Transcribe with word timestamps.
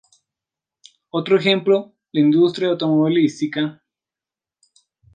Otro 1.11 1.37
ejemplo: 1.37 1.93
la 2.11 2.21
industria 2.21 2.69
automovilística. 2.69 3.83